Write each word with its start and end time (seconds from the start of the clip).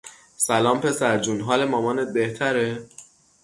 سلام 0.37 0.81
پسرجون، 0.81 1.41
حال 1.47 1.65
مامانت 1.65 2.13
بهتره؟ 2.13 2.77